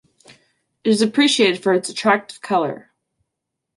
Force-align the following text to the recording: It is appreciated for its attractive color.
It 0.83 0.89
is 0.89 1.03
appreciated 1.03 1.61
for 1.61 1.73
its 1.73 1.87
attractive 1.87 2.41
color. 2.41 2.91